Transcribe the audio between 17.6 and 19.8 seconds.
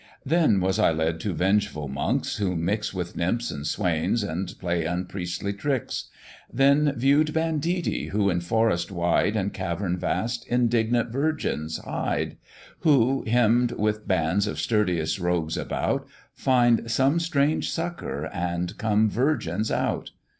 succour, and come virgins